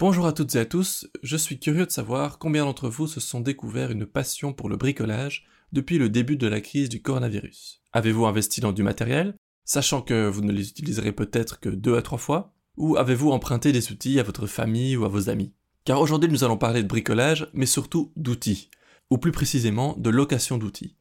[0.00, 3.20] Bonjour à toutes et à tous, je suis curieux de savoir combien d'entre vous se
[3.20, 7.80] sont découvert une passion pour le bricolage depuis le début de la crise du coronavirus.
[7.92, 12.02] Avez-vous investi dans du matériel, sachant que vous ne les utiliserez peut-être que deux à
[12.02, 12.52] trois fois?
[12.76, 15.52] Ou avez-vous emprunté des outils à votre famille ou à vos amis?
[15.84, 18.70] Car aujourd'hui nous allons parler de bricolage, mais surtout d'outils,
[19.10, 20.96] ou plus précisément de location d'outils.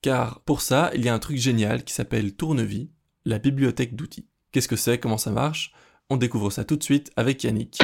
[0.00, 2.90] Car pour ça, il y a un truc génial qui s'appelle Tournevis,
[3.24, 4.26] la bibliothèque d'outils.
[4.50, 4.98] Qu'est-ce que c'est?
[4.98, 5.72] Comment ça marche?
[6.10, 7.80] On découvre ça tout de suite avec Yannick.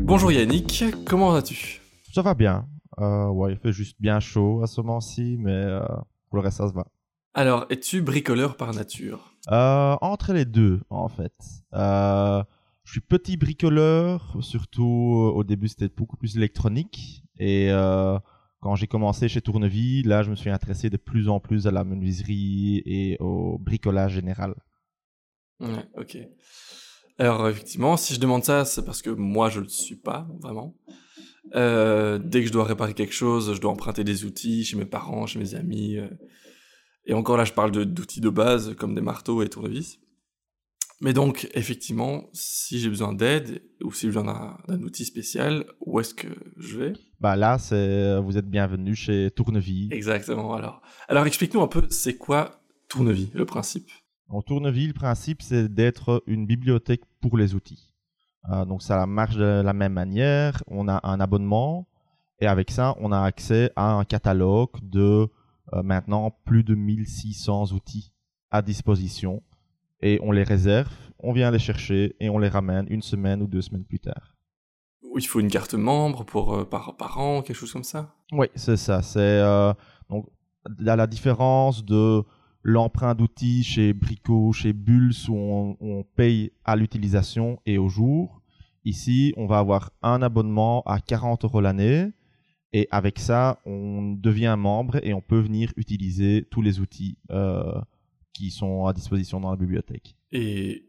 [0.00, 1.80] Bonjour Yannick, comment vas-tu?
[2.14, 2.66] Ça va bien.
[2.98, 5.80] Euh, ouais, il fait juste bien chaud à ce moment-ci, mais euh,
[6.28, 6.86] pour le reste, ça se va.
[7.38, 9.32] Alors, es-tu bricoleur par nature?
[9.52, 11.36] Euh, entre les deux, en fait.
[11.72, 12.42] Euh,
[12.82, 17.22] je suis petit bricoleur, surtout euh, au début c'était beaucoup plus électronique.
[17.38, 18.18] Et euh,
[18.58, 21.70] quand j'ai commencé chez Tournevis, là je me suis intéressé de plus en plus à
[21.70, 24.56] la menuiserie et au bricolage général.
[25.60, 26.18] Ouais, ok.
[27.20, 30.74] Alors effectivement, si je demande ça, c'est parce que moi je le suis pas vraiment.
[31.54, 35.24] Dès que je dois réparer quelque chose, je dois emprunter des outils chez mes parents,
[35.26, 35.98] chez mes amis.
[37.08, 37.12] Euh.
[37.12, 39.98] Et encore là, je parle d'outils de, base comme des marteaux et tournevis.
[41.00, 46.00] Mais donc, effectivement, si j'ai besoin d'aide ou si j'ai besoin d'un outil spécial, où
[46.00, 46.92] est-ce que je vais?
[47.20, 49.88] Bah là, c'est vous êtes bienvenue chez Tournevis.
[49.92, 50.54] Exactement.
[50.54, 53.88] Alors, alors explique-nous un peu, c'est quoi Tournevis, le principe?
[54.28, 57.94] En Tournevis, le principe, c'est d'être une bibliothèque pour les outils.
[58.50, 60.62] Euh, donc ça marche de la même manière.
[60.66, 61.88] On a un abonnement
[62.40, 65.28] et avec ça, on a accès à un catalogue de
[65.72, 68.12] euh, maintenant plus de 1600 outils
[68.50, 69.42] à disposition
[70.00, 73.46] et on les réserve, on vient les chercher et on les ramène une semaine ou
[73.46, 74.36] deux semaines plus tard.
[75.16, 78.14] Il faut une carte membre pour euh, par, par an, quelque chose comme ça?
[78.32, 79.02] Oui, c'est ça.
[79.02, 79.72] C'est euh,
[80.10, 80.26] donc
[80.78, 82.22] la, la différence de
[82.62, 88.42] l'emprunt d'outils chez Brico, chez Bulls où on, on paye à l'utilisation et au jour.
[88.84, 92.12] Ici, on va avoir un abonnement à 40 euros l'année
[92.72, 97.72] et avec ça, on devient membre et on peut venir utiliser tous les outils euh,
[98.32, 100.16] qui sont à disposition dans la bibliothèque.
[100.32, 100.84] Et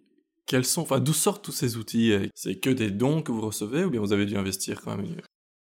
[0.45, 2.13] quels sont, enfin, d'où sortent tous ces outils?
[2.35, 5.15] C'est que des dons que vous recevez ou bien vous avez dû investir quand même?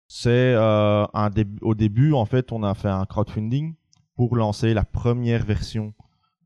[0.07, 3.75] C'est euh, un dé- au début, en fait, on a fait un crowdfunding
[4.15, 5.93] pour lancer la première version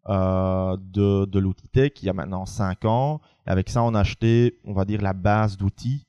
[0.10, 3.22] euh, de, de l'outil tech il y a maintenant 5 ans.
[3.48, 6.06] Et avec ça, on a acheté, on va dire, la base d'outils.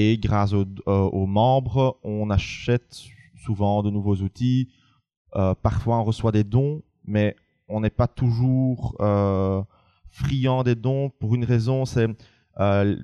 [0.00, 3.02] Et grâce aux, euh, aux membres, on achète
[3.34, 4.68] souvent de nouveaux outils.
[5.34, 7.34] Euh, parfois, on reçoit des dons, mais
[7.66, 9.60] on n'est pas toujours euh,
[10.08, 12.06] friand des dons pour une raison, c'est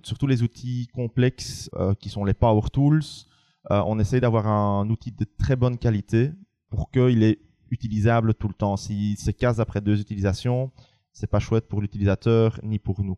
[0.04, 1.68] surtout les outils complexes
[2.00, 3.02] qui sont les Power Tools.
[3.70, 6.30] On essaye d'avoir un outil de très bonne qualité
[6.70, 7.38] pour qu'il est
[7.70, 8.76] utilisable tout le temps.
[8.76, 10.72] S'il se casse après deux utilisations,
[11.12, 13.16] c'est pas chouette pour l'utilisateur ni pour nous.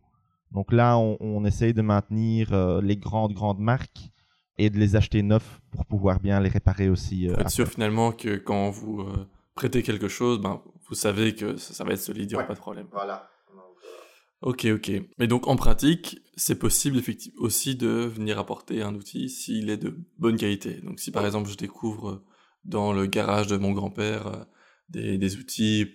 [0.53, 4.11] Donc là, on, on essaye de maintenir euh, les grandes grandes marques
[4.59, 7.29] et de les acheter neufs pour pouvoir bien les réparer aussi.
[7.29, 11.35] euh, Pour être sûr finalement que quand vous euh, prêtez quelque chose, ben, vous savez
[11.35, 12.49] que ça, ça va être solide, il n'y aura Ouais.
[12.49, 12.87] pas de problème.
[12.93, 13.29] Voilà.
[14.43, 14.93] Ok, ok.
[15.19, 19.79] Mais donc en pratique, c'est possible effectivement aussi de venir apporter un outil s'il est
[19.79, 20.81] de bonne qualité.
[20.83, 22.25] Donc si par exemple je découvre euh,
[22.65, 24.47] dans le garage de mon grand-père
[24.91, 25.87] des, des outils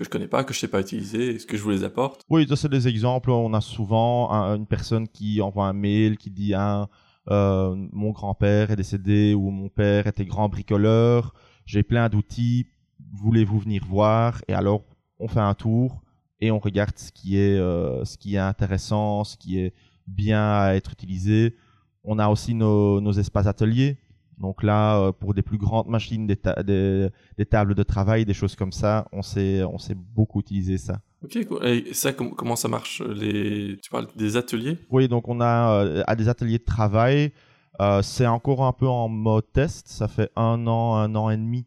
[0.00, 2.24] que je connais pas, que je sais pas utiliser, est-ce que je vous les apporte
[2.28, 3.30] Oui, ça c'est des exemples.
[3.30, 6.88] On a souvent un- une personne qui envoie un mail qui dit ah,
[7.30, 11.34] euh, mon grand-père est décédé ou mon père était grand bricoleur,
[11.66, 12.66] j'ai plein d'outils,
[13.12, 14.40] voulez-vous venir voir?
[14.48, 14.82] Et alors
[15.18, 16.02] on fait un tour
[16.40, 19.74] et on regarde ce qui est euh, ce qui est intéressant, ce qui est
[20.06, 21.56] bien à être utilisé.
[22.04, 23.98] On a aussi nos, nos espaces ateliers.
[24.40, 28.24] Donc là, euh, pour des plus grandes machines, des, ta- des, des tables de travail,
[28.24, 31.00] des choses comme ça, on sait, on sait beaucoup utiliser ça.
[31.22, 31.66] Ok, cool.
[31.66, 33.78] Et ça, com- comment ça marche les...
[33.82, 34.78] Tu parles des ateliers?
[34.90, 37.32] Oui, donc on a euh, à des ateliers de travail.
[37.80, 39.88] euh, c'est encore un peu en mode test.
[39.88, 41.66] Ça fait un an, un an et demi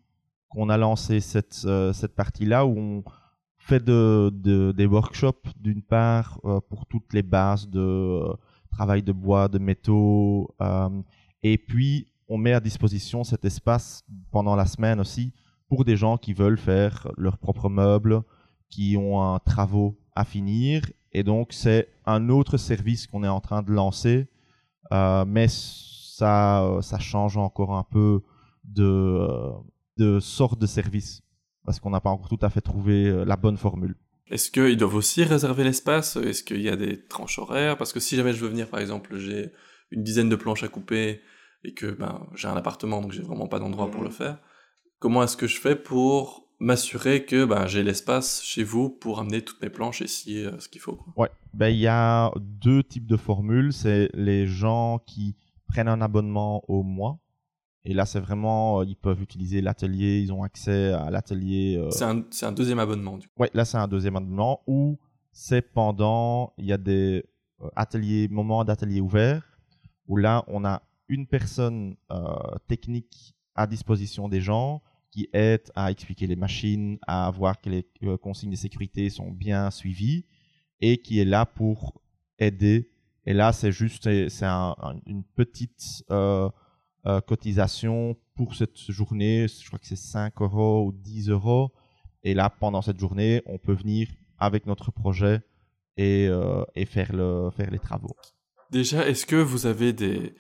[0.50, 3.04] qu'on a lancé cette, euh, cette partie-là où on
[3.60, 8.20] fait de, de- des workshops d'une part pour toutes les bases de
[8.72, 10.54] travail de bois, de métaux.
[11.44, 15.34] et puis on met à disposition cet espace pendant la semaine aussi
[15.68, 18.22] pour des gens qui veulent faire leurs propres meubles,
[18.70, 20.84] qui ont un travaux à finir.
[21.12, 24.28] Et donc, c'est un autre service qu'on est en train de lancer,
[24.92, 28.22] euh, mais ça, change encore un peu
[28.66, 29.28] de,
[29.98, 31.22] de sorte de service,
[31.66, 33.96] parce qu'on n'a pas encore tout à fait trouvé euh, la bonne formule.
[34.30, 36.16] Est-ce qu'ils doivent aussi réserver l'espace?
[36.16, 37.78] Est-ce qu'il y a des tranches horaires?
[37.78, 39.52] Parce que si jamais je veux venir, par exemple, j'ai
[39.92, 41.22] une dizaine de planches à couper
[41.64, 44.16] et que ben, j'ai un appartement, donc j'ai vraiment pas d'endroit pour le mhm.
[44.16, 44.38] faire,
[45.00, 49.42] comment est-ce que je fais pour m'assurer que ben, j'ai l'espace chez vous pour amener
[49.42, 52.84] toutes mes planches et scier euh, ce qu'il faut Ouais, ben, il y a deux
[52.84, 53.74] types de formules.
[53.74, 55.36] C'est les gens qui
[55.68, 57.20] prennent un abonnement au mois.
[57.86, 61.78] Et là, c'est vraiment, euh, ils peuvent utiliser l'atelier, ils ont accès à l'atelier.
[61.78, 63.34] Euh, c'est un, un, deuxième abonnement, du coup.
[63.38, 64.98] Ouais, là, c'est un deuxième abonnement où
[65.34, 67.26] c'est pendant, il y a des
[67.76, 69.44] ateliers, moments d'atelier ouverts,
[70.08, 70.82] où là, on a
[71.14, 71.96] une personne
[72.68, 74.82] technique à disposition des gens
[75.14, 79.30] qui aide à expliquer les machines, à voir que les euh, consignes de sécurité sont
[79.30, 80.26] bien suivies
[80.82, 82.02] et qui est là pour
[82.40, 82.90] aider.
[83.28, 84.46] Et là, c'est juste c'est
[85.06, 86.50] une petite euh,
[87.06, 89.48] euh, cotisation pour cette journée.
[89.48, 91.72] Je crois que c'est 5 euros ou 10 euros.
[92.24, 94.08] Et là, pendant cette journée, on peut venir
[94.40, 95.42] avec notre projet
[95.96, 96.28] et,
[96.76, 98.16] et faire, le, faire les travaux.
[98.72, 100.34] Déjà, est-ce que vous avez des,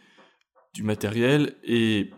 [0.74, 2.10] du matériel et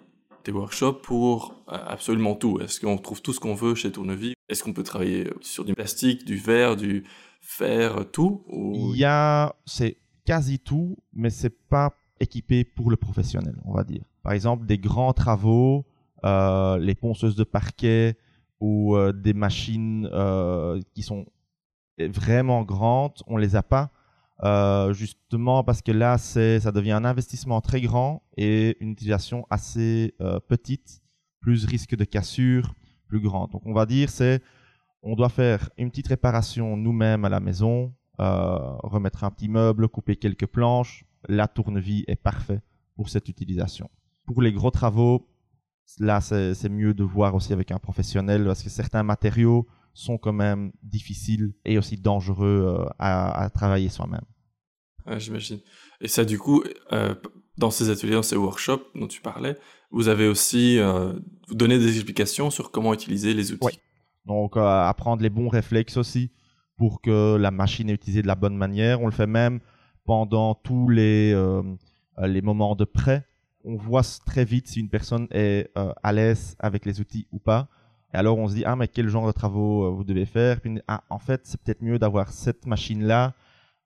[0.45, 2.59] des workshops pour euh, absolument tout.
[2.59, 4.33] Est-ce qu'on trouve tout ce qu'on veut chez Tournevis?
[4.47, 7.03] Est-ce qu'on peut travailler sur du plastique, du verre, du
[7.41, 8.45] fer, tout?
[8.49, 13.83] Il y a, c'est quasi tout, mais c'est pas équipé pour le professionnel, on va
[13.83, 14.03] dire.
[14.23, 15.85] Par exemple, des grands travaux,
[16.23, 18.17] euh, les ponceuses de parquet
[18.59, 20.09] ou euh, des machines
[20.93, 21.25] qui sont
[21.97, 23.91] vraiment grandes, on les a pas
[24.43, 30.13] euh, justement parce que là, ça devient un investissement très grand et une utilisation assez
[30.21, 31.01] euh, petite,
[31.39, 32.73] plus risque de cassure,
[33.07, 33.47] plus grand.
[33.47, 34.41] Donc on va dire, c'est
[35.01, 39.87] on doit faire une petite réparation nous-mêmes à la maison, euh, remettre un petit meuble,
[39.87, 41.05] couper quelques planches.
[41.29, 42.61] La tournevis est parfait
[42.95, 43.89] pour cette utilisation.
[44.25, 45.27] Pour les gros travaux,
[45.99, 50.33] là, c'est mieux de voir aussi avec un professionnel parce que certains matériaux sont quand
[50.33, 54.25] même difficiles et aussi dangereux euh, à, travailler soi-même.
[55.17, 55.59] J'imagine.
[56.01, 57.15] Et ça, du coup, euh,
[57.57, 59.57] dans ces ateliers, dans ces workshops dont tu parlais,
[59.91, 61.13] vous avez aussi euh,
[61.49, 63.79] donné des explications sur comment utiliser les outils?
[64.25, 66.31] Donc, apprendre les bons réflexes aussi
[66.77, 69.01] pour que la machine est utilisée de la bonne manière.
[69.01, 69.61] On le fait même
[70.03, 71.33] pendant tous les,
[72.17, 73.25] les moments de prêt.
[73.63, 77.69] On voit très vite si une personne est à l'aise avec les outils ou pas.
[78.15, 80.61] Et alors on se dit, ah mais quel genre de travaux euh, vous devez faire?
[80.61, 83.33] Puis, ah, En fait, c'est peut-être mieux d'avoir cette machine-là,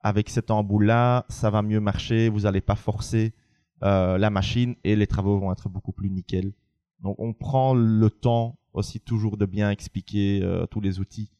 [0.01, 3.33] avec cet embout-là, ça va mieux marcher, vous n'allez pas forcer
[3.81, 6.53] euh, la machine et les travaux vont être beaucoup plus nickel.
[7.01, 11.31] Donc on prend le temps aussi toujours de bien expliquer euh, tous les outils.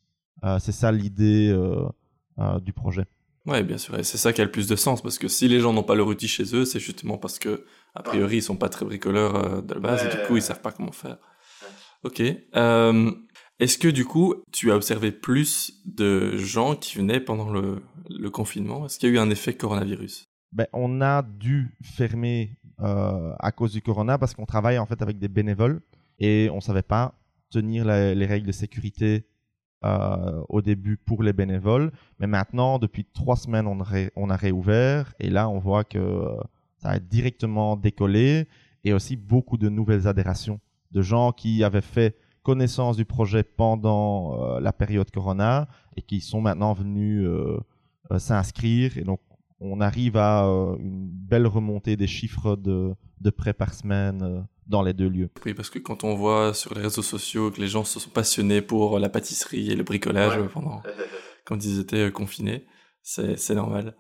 [0.60, 1.56] c'est ça l'idée
[2.62, 3.06] du projet.
[3.46, 5.48] Ouais, bien sûr, et c'est ça qui a le plus de sens, parce que si
[5.48, 8.42] les gens n'ont pas leur outil chez eux, c'est justement parce que, a priori, ils
[8.42, 11.18] sont pas très bricoleurs de base, et du coup, ils savent pas comment faire.
[12.04, 12.22] Ok.
[12.56, 13.12] Euh,
[13.60, 17.82] est-ce que du coup, tu as observé plus de gens qui venaient pendant le,
[18.32, 18.86] confinement?
[18.86, 20.26] Est-ce qu'il y a eu un effet coronavirus?
[20.54, 25.02] Ben, On a dû fermer euh, à cause du corona parce qu'on travaille en fait
[25.02, 25.82] avec des bénévoles
[26.20, 27.16] et on ne savait pas
[27.52, 29.26] tenir les règles de sécurité
[29.84, 31.92] euh, au début pour les bénévoles.
[32.20, 33.78] Mais maintenant, depuis trois semaines, on,
[34.16, 36.24] on a réouvert et là, on voit que
[36.78, 38.48] ça a directement décollé
[38.86, 44.56] et aussi beaucoup de nouvelles adhérations de gens qui avaient fait connaissance du projet pendant
[44.56, 47.60] euh, la période Corona et qui sont maintenant venus euh,
[48.12, 48.98] euh, s'inscrire.
[48.98, 49.20] Et donc,
[49.60, 50.44] on arrive à
[50.80, 55.30] une belle remontée des chiffres de, de prêts par semaine dans les deux lieux.
[55.46, 58.10] Oui, parce que quand on voit sur les réseaux sociaux que les gens se sont
[58.10, 60.82] passionnés pour la pâtisserie et le bricolage pendant
[61.44, 62.66] quand ils étaient confinés,
[63.04, 63.98] c'est normal.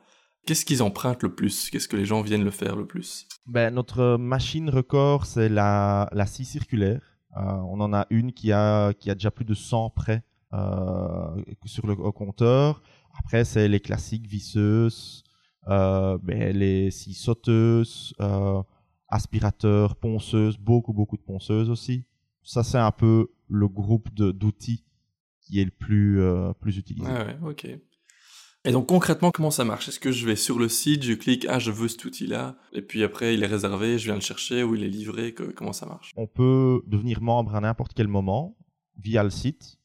[0.49, 1.69] Qu'est-ce qu'ils empruntent le plus?
[1.69, 3.27] Qu'est-ce que les gens viennent le faire le plus?
[3.45, 7.01] Ben, Notre machine record, c'est la, la scie circulaire.
[7.37, 11.39] Euh, on en a une qui a, qui a déjà plus de 100 prêts euh,
[11.65, 12.81] sur le compteur.
[13.19, 15.23] Après, c'est les classiques visseuses,
[15.67, 18.15] euh, ben, les scies sauteuses,
[19.07, 22.05] aspirateurs, ponceuses, beaucoup, beaucoup de ponceuses aussi.
[22.41, 24.83] Ça, c'est un peu le groupe d'outils
[25.41, 26.19] qui est le plus,
[26.59, 27.07] plus utilisé.
[27.07, 27.67] Ah ouais, ok.
[28.69, 29.89] Et donc concrètement, comment ça marche?
[29.89, 32.83] Est-ce que je vais sur le site, je clique ah je veux cet outil-là, et
[32.83, 35.87] puis après il est réservé, je viens le chercher ou il est livré Comment ça
[35.87, 36.13] marche?
[36.15, 38.55] On peut devenir membre à n'importe quel moment
[38.95, 39.79] via le site.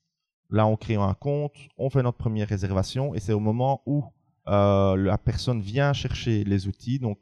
[0.50, 4.04] Là, on crée un compte, on fait notre première réservation, et c'est au moment où
[4.48, 6.98] euh, la personne vient chercher les outils.
[6.98, 7.18] Donc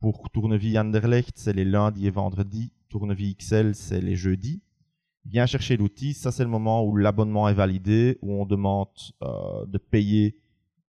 [0.00, 2.70] pour Tournevis Anderlecht, c'est les lundis et vendredis.
[2.90, 4.60] Tournevis XL, c'est les jeudis
[5.24, 6.14] vient chercher l'outil.
[6.14, 8.88] Ça, c'est le moment où l'abonnement est validé, où on demande
[9.22, 10.38] euh, de payer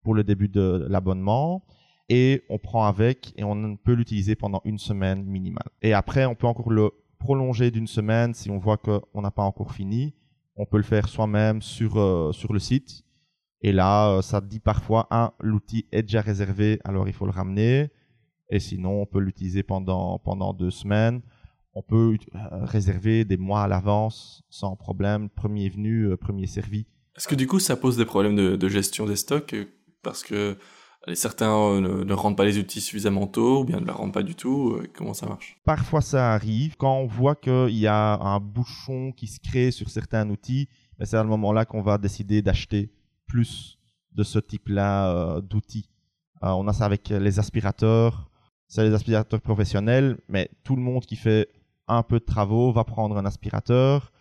[0.07, 1.65] pour le début de l'abonnement
[2.07, 5.67] et on prend avec et on peut l'utiliser pendant une semaine minimale.
[5.81, 9.43] Et après, on peut encore le prolonger d'une semaine si on voit qu'on n'a pas
[9.43, 10.13] encore fini.
[10.55, 13.03] On peut le faire soi-même sur, euh, sur le site
[13.61, 17.89] Et là, ça dit parfois, un, l'outil est déjà réservé, alors il faut le ramener.
[18.49, 21.21] Et sinon, on peut l'utiliser pendant, pendant deux semaines.
[21.73, 25.29] On peut réserver des mois à l'avance sans problème.
[25.29, 26.85] Premier venu, premier servi.
[27.17, 29.55] Est-ce que du coup, ça pose des problèmes de, gestion des stocks
[30.07, 30.57] Parce que
[31.15, 34.23] certains ne, ne, rendent pas les outils suffisamment tôt ou bien ne les rendent pas
[34.23, 34.81] du tout.
[34.95, 35.57] Comment ça marche?
[35.65, 36.77] Parfois, ça arrive.
[36.77, 41.03] Quand on voit qu'il y a un bouchon qui se crée sur certains outils, ben,
[41.03, 42.89] c'est à ce moment-là qu'on va décider d'acheter
[43.27, 43.77] plus
[44.13, 45.89] de ce type-là euh, d'outils.
[46.41, 48.29] Euh, on a ça avec les aspirateurs.
[48.69, 51.49] C'est les aspirateurs professionnels, mais tout le monde qui fait
[51.89, 54.13] un peu de travaux va prendre un aspirateur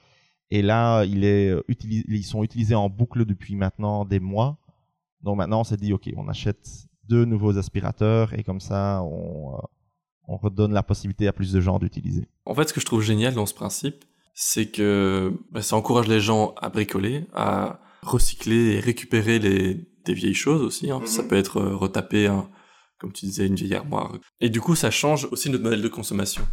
[0.50, 4.59] et là, euh, ils sont utilisés en boucle depuis maintenant des mois.
[5.26, 9.54] Donc maintenant, on s'est dit, OK, on achète deux nouveaux aspirateurs et comme ça, on,
[9.54, 9.59] euh,
[10.28, 12.28] on redonne la possibilité à plus de gens d'utiliser.
[12.45, 14.04] En fait, ce que je trouve génial dans ce principe,
[14.35, 20.14] c'est que bah, ça encourage les gens à bricoler, à recycler et récupérer les, des
[20.14, 20.92] vieilles choses aussi.
[20.92, 21.02] Hein.
[21.06, 21.28] Ça mhm.
[21.28, 22.33] peut être euh, retaper,
[22.99, 24.16] comme tu disais, une vieille armoire.
[24.40, 26.47] Et du coup, ça change aussi notre modèle de consommation.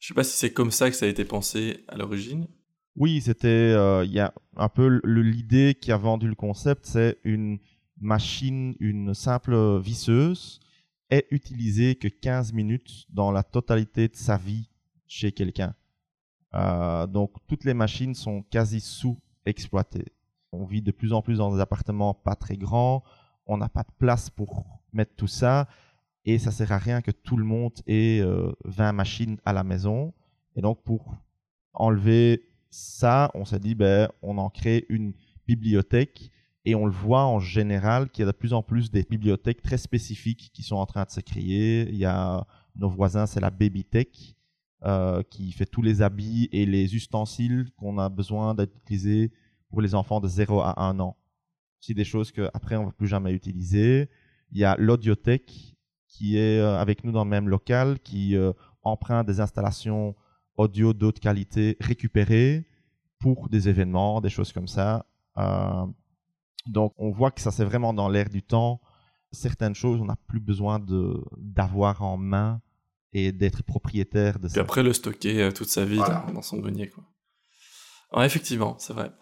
[0.00, 2.48] Je sais pas si c'est comme ça que ça a été pensé à l'origine,
[2.96, 3.48] oui, c'était.
[3.48, 7.58] Euh, il y a un peu l'idée qui a vendu le concept, c'est une
[8.02, 10.60] machine, une simple visseuse
[11.10, 14.68] est utilisée que 15 minutes dans la totalité de sa vie
[15.06, 15.74] chez quelqu'un.
[16.54, 20.12] Euh, donc toutes les machines sont quasi sous-exploitées.
[20.52, 23.02] On vit de plus en plus dans des appartements pas très grands,
[23.46, 25.68] on n'a pas de place pour mettre tout ça,
[26.24, 28.20] et ça sert à rien que tout le monde ait
[28.64, 30.12] 20 euh, machines à la maison.
[30.56, 31.16] Et donc pour
[31.72, 35.14] enlever ça, on s'est dit, ben, on en crée une
[35.46, 36.30] bibliothèque
[36.64, 39.62] et on le voit en général qu'il y a de plus en plus des bibliothèques
[39.62, 41.88] très spécifiques qui sont en train de se créer.
[41.88, 44.36] Il y a nos voisins, c'est la Babytech
[44.84, 49.32] euh, qui fait tous les habits et les ustensiles qu'on a besoin d'utiliser
[49.70, 51.16] pour les enfants de 0 à 1 an.
[51.80, 54.08] C'est des choses qu'après on ne va plus jamais utiliser.
[54.52, 55.76] Il y a l'Audiothèque
[56.12, 58.52] qui est euh, avec nous dans le même local, qui euh,
[58.82, 60.14] emprunte des installations
[60.56, 62.66] audio d'autres qualité récupérées
[63.18, 65.06] pour des événements, des choses comme ça.
[65.38, 65.86] Euh,
[66.66, 68.80] donc on voit que ça c'est vraiment dans l'air du temps.
[69.30, 72.60] Certaines choses, on n'a plus besoin de d'avoir en main
[73.12, 74.58] et d'être propriétaire de ça.
[74.58, 76.00] Et après le stocker euh, toute sa vie
[76.32, 78.24] dans, son grenier quoi.
[78.24, 79.12] effectivement, c'est vrai.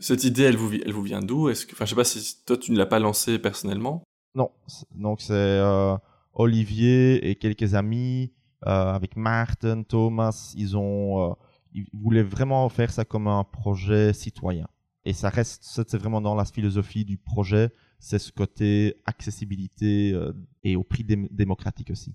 [0.00, 1.48] cette idée, elle vous, elle vous vient d'où?
[1.48, 4.02] Est-ce que, enfin, je sais pas si toi tu ne l'as pas lancée personnellement.
[4.34, 4.50] Non,
[4.94, 5.96] donc c'est euh,
[6.32, 8.32] Olivier et quelques amis
[8.66, 11.34] euh, avec Martin, Thomas, ils ont, euh,
[11.74, 14.68] ils voulaient vraiment faire ça comme un projet citoyen.
[15.04, 20.32] Et ça reste, c'est vraiment dans la philosophie du projet, c'est ce côté accessibilité euh,
[20.62, 22.14] et au prix démocratique aussi.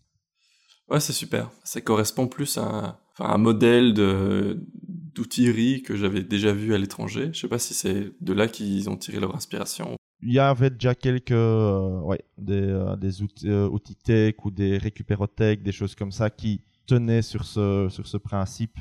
[0.89, 1.51] Ouais, c'est super.
[1.63, 7.32] Ça correspond plus à un, modèle de d'outillerie que j'avais déjà vu à l'étranger.
[7.34, 10.70] Je sais pas si c'est de là qu'ils ont tiré leur inspiration il y avait
[10.70, 15.72] déjà quelques euh, ouais, des, euh, des outils, euh, outils, tech ou des récupérotech, des
[15.72, 18.77] choses comme ça qui tenaient sur ce, sur ce principe.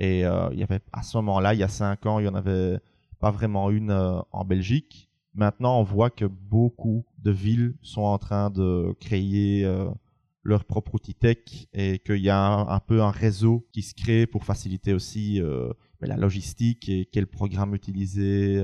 [0.00, 2.36] Et il y avait à ce moment-là, il y a cinq ans, il n'y en
[2.36, 2.78] avait
[3.20, 3.92] pas vraiment une
[4.32, 5.08] en Belgique.
[5.34, 9.66] Maintenant, on voit que beaucoup de villes sont en train de créer
[10.42, 11.38] leur propre outil tech
[11.72, 15.40] et qu'il y a un, peu un réseau qui se crée pour faciliter aussi
[16.00, 18.62] la logistique et quel programme utiliser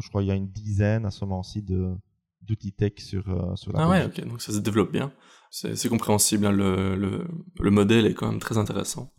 [0.00, 1.94] je crois qu'il y a une dizaine à ce moment-ci de
[2.42, 5.12] d'outils tech sur, euh, sur la Ah ouais, ok, donc ça se développe bien.
[5.50, 7.26] C'est compréhensible, hein, le, le,
[7.58, 9.14] le, modèle est quand même très intéressant.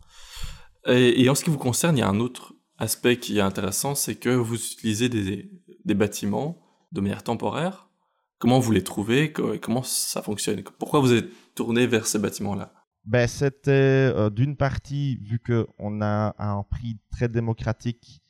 [0.86, 3.42] Et, et, en ce qui vous concerne, il y a un autre aspect qui est
[3.42, 5.50] intéressant, c'est que vous utilisez des,
[5.84, 6.58] des bâtiments
[6.92, 7.88] de manière temporaire.
[8.38, 9.32] Comment vous les trouvez?
[9.32, 10.62] Comment ça fonctionne?
[10.78, 12.72] Pourquoi vous êtes tourné vers ces bâtiments-là?
[13.06, 18.22] Ben, C'était euh, d'une partie, vu qu'on a un prix très démocratique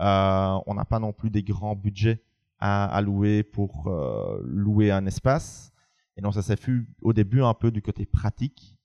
[0.00, 2.22] euh, on n'a pas non plus des grands budgets
[2.58, 5.72] à, louer pour euh, louer un espace.
[6.16, 8.78] Et donc ça s'est fait au début un peu du côté pratique,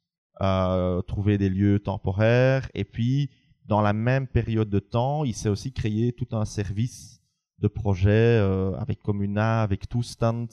[1.07, 2.69] trouver des lieux temporaires.
[2.73, 3.29] Et puis
[3.65, 7.21] dans la même période de temps, il s'est aussi créé tout un service
[7.59, 8.37] de projet
[8.77, 10.49] avec Comuna, avec tout stand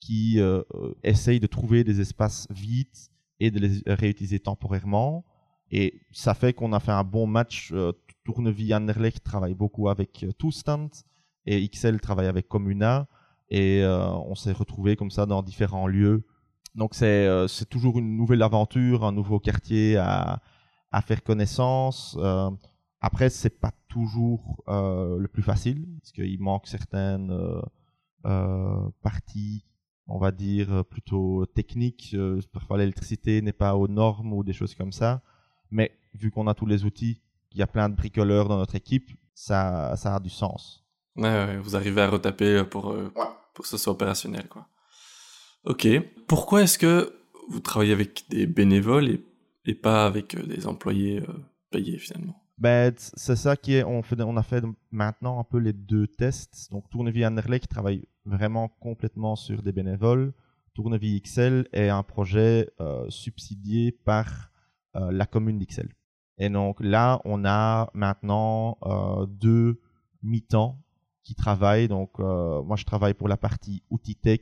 [0.00, 0.62] qui euh,
[1.02, 2.86] essaye de trouver des espaces vides
[3.40, 5.24] et de les réutiliser temporairement.
[5.70, 7.72] Et ça fait qu'on a fait un bon match
[8.24, 10.88] Tournevis Anderlecht travaille beaucoup avec euh, Toustand
[11.46, 13.06] et XL travaille avec Comuna
[13.50, 16.26] et euh, on s'est retrouvé comme ça dans différents lieux.
[16.74, 20.40] Donc euh, c'est toujours une nouvelle aventure, un nouveau quartier à,
[20.94, 22.16] à faire connaissance.
[22.20, 22.50] Euh,
[23.00, 27.32] après c'est pas toujours le plus facile parce qu'il manque certaines
[29.02, 29.64] parties,
[30.06, 32.16] on va dire plutôt techniques.
[32.52, 35.22] parfois l'électricité n'est pas aux normes ou des choses comme ça.
[35.70, 37.20] Mais vu qu'on a tous les outils,
[37.52, 40.84] il y a plein de bricoleurs dans notre équipe, ça, ça a du sens.
[41.16, 43.12] Ouais, vous arrivez à retaper pour, euh,
[43.54, 44.66] pour que ce soit opérationnel, quoi.
[45.64, 45.86] Ok.
[46.26, 47.14] Pourquoi est-ce que
[47.48, 49.24] vous travaillez avec des bénévoles et,
[49.66, 51.32] et pas avec euh, des employés euh,
[51.70, 53.82] payés finalement ben, c'est ça qui est.
[53.82, 56.68] On, a fait maintenant un peu les deux tests.
[56.70, 60.32] Donc, Tournevis Anderlecht qui travaille vraiment complètement sur des bénévoles.
[60.72, 62.70] Tournevis XL est un projet
[63.08, 64.52] subsidié par
[64.94, 65.88] la commune d'XL.
[66.38, 68.78] Et donc là, on a maintenant
[69.26, 69.80] deux
[70.22, 70.84] mi-temps
[71.24, 71.88] qui travaillent.
[71.88, 74.40] Donc, euh, moi, je travaille pour la partie outils tech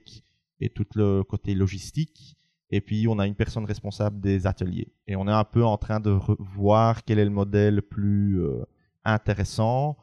[0.61, 2.37] et tout le côté logistique.
[2.75, 4.89] Et puis, on a une personne responsable des ateliers.
[5.07, 8.43] Et on est un peu en train de voir quel est le modèle le plus
[8.43, 8.65] euh,
[9.05, 9.99] intéressant.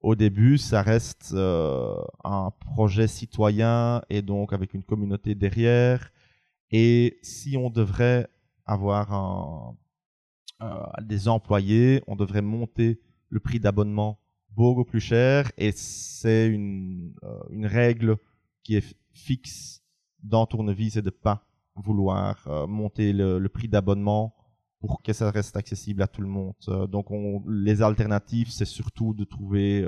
[0.00, 6.12] Au début, ça reste euh, un projet citoyen et donc avec une communauté derrière.
[6.70, 8.28] Et si on devrait
[8.66, 9.76] avoir un,
[11.02, 13.00] des employés, on devrait monter
[13.30, 18.16] le prix d'abonnement beaucoup plus cher et c'est une, euh, une règle
[18.62, 19.82] qui est fixe
[20.22, 24.34] dans Tournevis, c'est de pas vouloir euh, monter le, prix d'abonnement
[24.80, 26.54] pour que ça reste accessible à tout le monde.
[26.68, 29.86] Euh, donc on, les alternatives, c'est surtout de trouver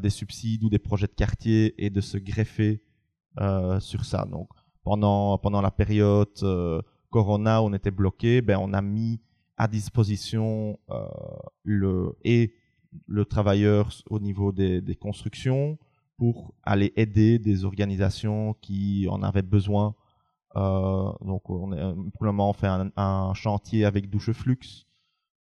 [0.00, 2.82] des subsides ou des projets de quartier et de se greffer
[3.80, 4.24] sur ça.
[4.24, 4.48] Donc
[4.82, 6.32] pendant, pendant la période
[7.10, 9.20] Corona, on était bloqué, ben, on a mis
[9.58, 10.78] à disposition
[11.62, 12.54] le et
[13.06, 15.78] le travailleur au niveau des, constructions
[16.16, 19.94] pour aller aider des organisations qui en avaient besoin.
[20.56, 24.86] Euh, donc, on est, pour le moment, on fait un, chantier avec douche flux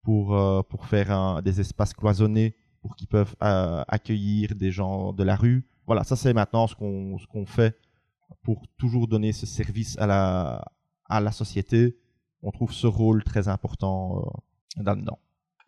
[0.02, 5.22] pour, euh, pour faire des espaces cloisonnés pour qu'ils peuvent euh, accueillir des gens de
[5.22, 5.64] la rue.
[5.86, 7.78] Voilà, ça c'est maintenant ce qu'on fait
[8.42, 10.64] pour toujours donner ce service à la,
[11.04, 11.96] à la société.
[12.42, 14.32] On trouve ce rôle très important
[14.76, 15.18] là-dedans.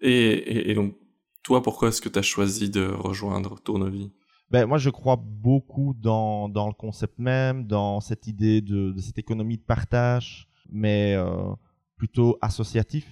[0.01, 0.97] Et, et, donc,
[1.43, 4.11] toi, pourquoi est-ce que tu as choisi de rejoindre Tournevis?
[4.55, 9.19] Ben, Moi, je crois beaucoup dans, dans, le concept même, dans cette idée de, cette
[9.19, 11.53] économie de partage, mais euh,
[11.97, 13.05] plutôt associatif.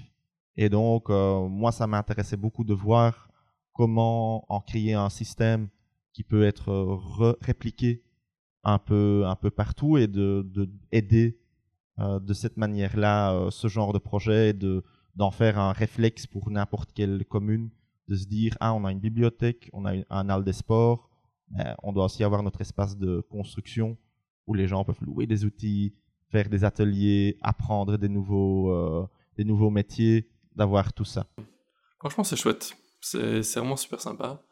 [0.56, 3.28] Et donc, euh, moi, ça m'intéressait beaucoup de voir
[3.72, 5.68] comment en créer un système
[6.12, 7.00] qui peut être
[7.40, 8.04] répliqué
[8.62, 11.40] un peu, un peu partout et de, de aider
[11.98, 14.84] euh, de cette manière-là ce genre de projet et de,
[15.16, 17.70] d'en faire un réflexe pour n'importe quelle commune
[18.06, 21.08] de se dire, ah, on a une bibliothèque, on a un hall des sports,
[21.52, 23.98] ben, on doit aussi avoir notre espace de construction
[24.46, 25.94] où les gens peuvent louer des outils,
[26.30, 31.26] faire des ateliers, apprendre des nouveaux, euh, des nouveaux métiers, d'avoir tout ça.
[31.98, 32.74] Franchement, c'est chouette.
[33.00, 34.42] C'est vraiment super sympa.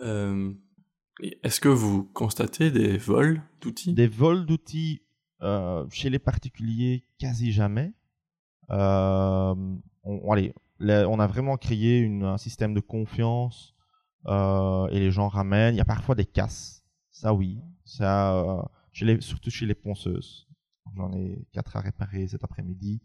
[0.00, 0.52] Euh,
[1.42, 3.94] est-ce que vous constatez des vols d'outils?
[3.94, 5.02] Des vols d'outils
[5.42, 7.92] euh, chez les particuliers, quasi jamais.
[8.68, 9.80] on,
[10.30, 13.75] allez, on a vraiment créé un système de confiance
[14.28, 15.74] euh, et les gens ramènent.
[15.74, 20.48] Il y a parfois des casses, ça oui, ça, euh, surtout chez les ponceuses.
[20.96, 23.02] J'en ai quatre à réparer cet après-midi.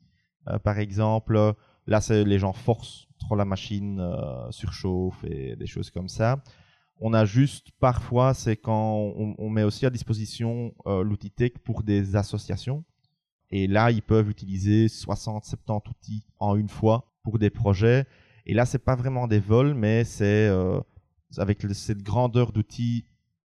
[0.47, 1.55] Euh, par exemple,
[1.87, 4.01] là, les gens forcent trop la machine,
[4.49, 6.43] surchauffe et des choses comme ça.
[7.03, 12.15] On a juste parfois, c'est quand on, met aussi à disposition l'outil tech pour des
[12.15, 12.83] associations.
[13.49, 18.05] Et là, ils peuvent utiliser 60, 70 outils en une fois pour des projets.
[18.45, 20.49] Et là, c'est pas vraiment des vols, mais c'est
[21.37, 23.05] avec cette grandeur d'outils,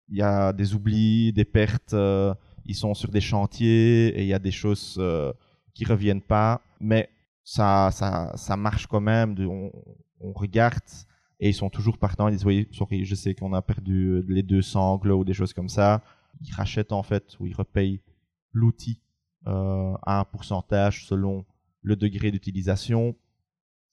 [0.08, 1.94] il y a des oublis, des pertes.
[1.94, 5.32] Euh, ils sont sur des chantiers et il y a des choses euh,
[5.74, 7.08] qui reviennent pas, mais
[7.44, 9.34] ça, ça, ça marche quand même.
[9.38, 9.70] On,
[10.20, 10.82] on, regarde
[11.40, 12.28] et ils sont toujours partants.
[12.28, 15.52] Ils disent oui, sorry, je sais qu'on a perdu les deux sangles ou des choses
[15.52, 16.02] comme ça.
[16.40, 18.00] Ils rachètent en fait ou ils repayent
[18.52, 19.00] l'outil
[19.46, 21.46] à un pourcentage selon
[21.80, 23.16] le degré d'utilisation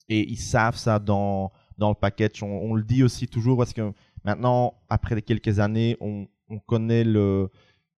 [0.08, 2.42] et ils savent ça dans, dans le package.
[2.42, 3.92] On, le dit aussi toujours parce que
[4.24, 7.04] maintenant, après quelques années, on, on connaît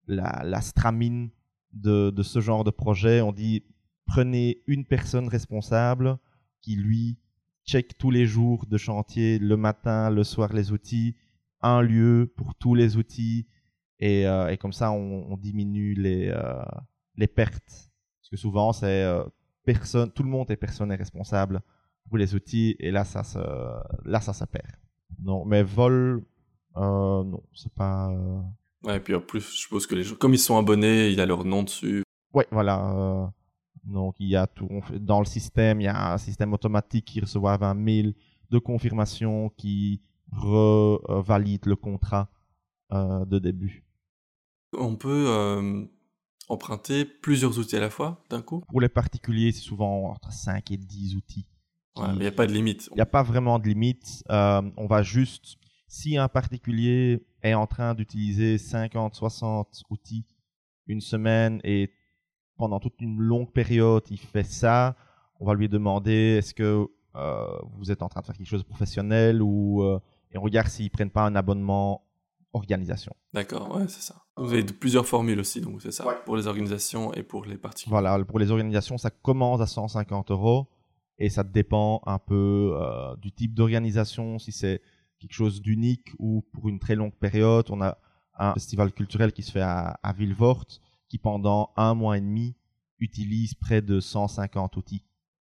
[0.06, 1.30] la, stramine
[1.72, 3.20] de, ce genre de projet.
[3.20, 3.64] On dit
[4.06, 6.18] prenez une personne responsable
[6.60, 7.18] qui, lui,
[7.64, 11.14] check tous les jours de chantier, le matin, le soir, les outils,
[11.60, 13.46] un lieu pour tous les outils.
[14.00, 16.64] Et, euh, comme ça, on, diminue les, euh,
[17.16, 17.90] les pertes.
[18.20, 19.24] Parce que souvent, c'est euh,
[19.64, 21.60] personne, tout le monde est personne est responsable
[22.08, 23.38] pour les outils et là ça se,
[24.04, 24.66] là ça, perd.
[25.22, 26.24] Non, mais vol,
[26.76, 28.10] euh, non, c'est pas.
[28.10, 28.40] Euh,
[28.84, 31.16] ouais, et puis en plus, je suppose que les gens, comme ils sont abonnés, il
[31.16, 32.02] y a leur nom dessus.
[32.32, 32.92] Ouais, voilà.
[32.94, 33.26] Euh,
[33.84, 34.68] donc il y a tout.
[35.00, 38.14] Dans le système, il y a un système automatique qui reçoit un mail
[38.50, 40.00] de confirmation qui
[40.32, 42.28] revalide le contrat
[42.90, 43.84] de début.
[44.72, 45.88] On peut
[46.48, 48.62] emprunter plusieurs outils à la fois d'un coup?
[48.68, 51.46] Pour les particuliers, c'est souvent entre 5 et 10 outils
[52.12, 52.88] il n'y a pas de limite.
[52.92, 54.22] Il n'y a pas vraiment de limite.
[54.30, 55.56] Euh, on va juste.
[55.90, 60.26] Si un particulier est en train d'utiliser 50, 60 outils
[60.86, 61.92] une semaine et
[62.56, 64.96] pendant toute une longue période il fait ça,
[65.40, 67.46] on va lui demander est-ce que euh,
[67.78, 69.98] vous êtes en train de faire quelque chose de professionnel ou euh,
[70.32, 72.04] et on regarde s'ils prennent pas un abonnement
[72.52, 73.14] organisation.
[73.32, 74.22] D'accord, ouais, c'est ça.
[74.36, 77.90] Vous avez plusieurs formules aussi, donc c'est ça, pour les organisations et pour les particuliers.
[77.90, 80.68] Voilà, pour les organisations, ça commence à 150 euros
[81.18, 84.80] et ça dépend un peu euh, du type d'organisation, si c'est
[85.18, 87.66] quelque chose d'unique ou pour une très longue période.
[87.70, 87.98] On a
[88.38, 90.14] un festival culturel qui se fait à, à
[91.08, 92.54] qui pendant un mois et demi
[93.00, 95.04] utilise près de 150 outils.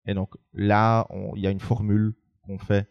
[0.06, 2.89] Et donc là, il y a une formule qu'on fait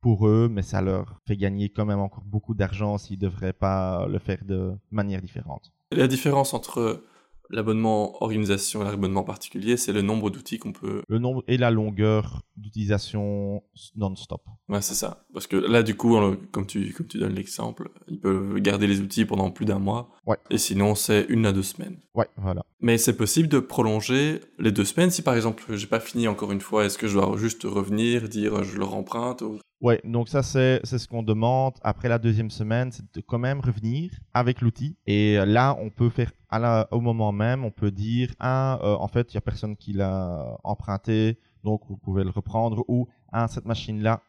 [0.00, 3.52] pour eux, mais ça leur fait gagner quand même encore beaucoup d'argent s'ils ne devraient
[3.52, 5.72] pas le faire de manière différente.
[5.92, 7.04] la différence entre
[7.52, 11.02] l'abonnement organisation et l'abonnement particulier, c'est le nombre d'outils qu'on peut...
[11.08, 13.62] Le nombre et la longueur d'utilisation
[13.96, 14.42] non-stop.
[14.68, 15.24] Ouais, c'est ça.
[15.32, 16.16] Parce que là, du coup,
[16.50, 20.10] comme tu, comme tu donnes l'exemple, ils peuvent garder les outils pendant plus d'un mois.
[20.26, 20.36] Ouais.
[20.50, 21.98] Et sinon, c'est une à deux semaines.
[22.14, 22.64] Ouais, voilà.
[22.80, 26.52] Mais c'est possible de prolonger les deux semaines si, par exemple, j'ai pas fini encore
[26.52, 29.58] une fois, est-ce que je dois juste revenir, dire je leur emprunte ou...
[29.82, 33.58] Ouais, donc ça c'est ce qu'on demande après la deuxième semaine, c'est de quand même
[33.58, 34.96] revenir avec l'outil.
[35.08, 38.94] Et là, on peut faire à la, au moment même, on peut dire ah euh,
[38.94, 43.08] en fait il y a personne qui l'a emprunté, donc vous pouvez le reprendre ou
[43.32, 44.22] ah cette machine là,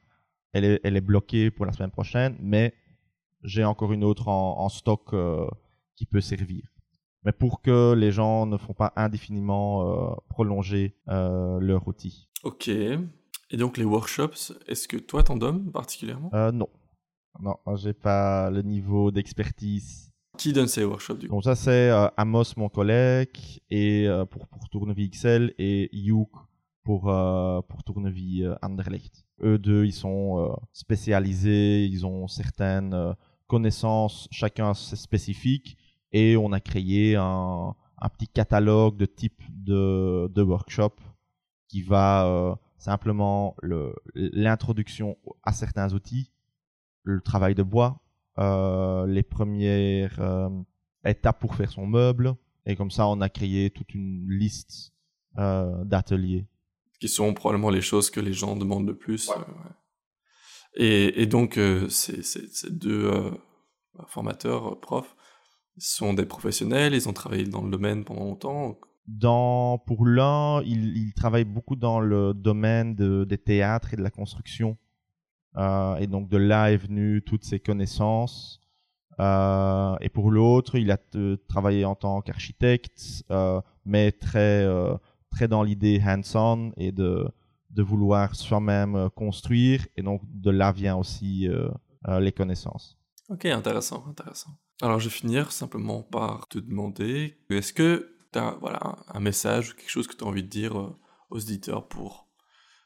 [0.53, 2.73] elle est elle est bloquée pour la semaine prochaine, mais
[3.43, 5.45] j'ai encore une autre en, stock euh,
[5.95, 6.63] qui peut servir.
[7.25, 12.27] Mais pour que les gens ne font pas indéfiniment euh, prolonger leur outil.
[12.41, 12.71] Ok.
[13.53, 16.31] Et donc les workshops, est-ce que toi t'en donnes particulièrement?
[16.33, 16.67] Euh, Non.
[17.39, 20.11] Non, j'ai pas le niveau d'expertise.
[20.37, 21.35] Qui donne ces workshops du coup?
[21.35, 23.37] Donc ça c'est euh, Amos mon collègue
[23.69, 26.31] et euh, pour pour Tournevis XL et Youk
[26.83, 29.23] pour euh, pour Tournevis Anderlecht.
[29.43, 35.77] Eux deux ils sont spécialisés, ils ont certaines connaissances chacun spécifiques
[36.11, 41.01] et on a créé un, un petit catalogue de types de de workshops
[41.67, 43.55] qui va simplement
[44.13, 46.33] l'introduction à certains outils,
[47.03, 48.01] le travail de bois,
[48.39, 50.49] euh, les premières euh,
[51.05, 54.91] étapes pour faire son meuble, et comme ça on a créé toute une liste
[55.37, 56.45] euh, d'ateliers.
[56.99, 59.31] Qui sont probablement les choses que les gens demandent le plus.
[60.75, 61.57] Et, et, donc
[61.89, 63.11] ces, deux
[64.07, 65.15] formateurs, profs,
[65.77, 68.77] sont des professionnels, ils ont travaillé dans le domaine pendant longtemps.
[69.07, 74.11] Pour l'un, il, il, travaille beaucoup dans le domaine de, des théâtres et de la
[74.11, 74.77] construction.
[75.57, 78.59] Euh, et donc de là est venu toutes ses connaissances.
[79.19, 80.97] Euh, et pour l'autre, il a
[81.47, 84.95] travaillé en tant qu'architecte, euh, mais très, euh,
[85.29, 87.27] très dans l'idée hands-on et de,
[87.69, 89.85] de vouloir soi-même construire.
[89.97, 91.69] Et donc de là vient aussi euh,
[92.19, 92.97] les connaissances.
[93.29, 94.51] Ok, intéressant, intéressant.
[94.81, 98.12] Alors je vais finir simplement par te demander, est-ce que
[98.59, 100.95] voilà, un message ou quelque chose que tu as envie de dire euh,
[101.29, 102.27] aux auditeurs pour,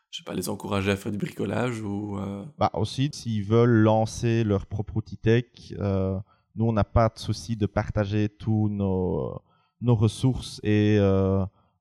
[0.10, 2.18] je sais pas, les encourager à faire du bricolage ou...
[2.18, 5.46] Euh, bah aussi, s'ils veulent lancer leur propre outil tech,
[5.80, 6.20] euh,
[6.56, 9.42] nous, on n'a pas de souci de partager tous nos,
[9.82, 10.98] nos ressources et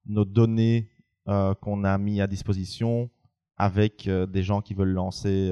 [0.07, 0.91] nos données
[1.25, 3.11] qu'on a mis à disposition
[3.57, 5.51] avec des gens qui veulent lancer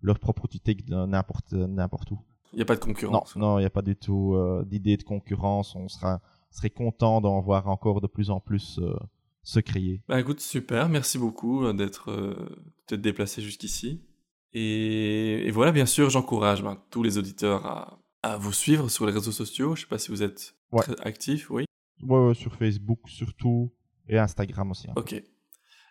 [0.00, 2.18] leur propre outil tech n'importe n'importe où.
[2.52, 3.36] Il n'y a pas de concurrence.
[3.36, 5.76] Non, il n'y a pas du tout d'idée de concurrence.
[5.76, 6.20] On sera
[6.54, 8.94] serait content d'en voir encore de plus en plus euh,
[9.42, 10.02] se créer.
[10.08, 14.02] Bah écoute, super, merci beaucoup euh, d'être euh, déplacé jusqu'ici.
[14.52, 19.12] Et, voilà, bien sûr, j'encourage ben, tous les auditeurs à, à, vous suivre sur les
[19.12, 19.74] réseaux sociaux.
[19.74, 21.64] Je sais pas si vous êtes très actifs, oui.
[22.02, 23.72] Ouais, sur Facebook surtout
[24.08, 24.86] et Instagram aussi.
[24.94, 25.20] Ok.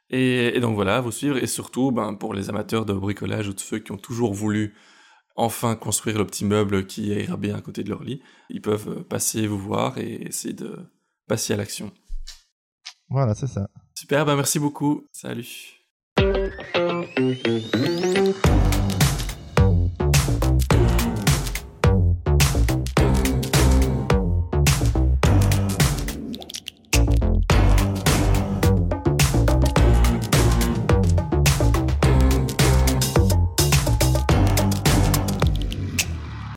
[0.09, 3.53] Et, et, donc voilà, vous suivre et surtout, ben, pour les amateurs de bricolage ou
[3.53, 4.75] de ceux qui ont toujours voulu
[5.35, 8.89] enfin construire le petit meuble qui ira bien à côté de leur lit, ils peuvent
[8.89, 10.79] euh, passer vous voir et essayer de
[11.27, 11.91] passer à l'action.
[13.09, 13.67] Voilà, c'est ça.
[13.95, 15.07] Super, ben merci beaucoup.
[15.11, 15.79] Salut.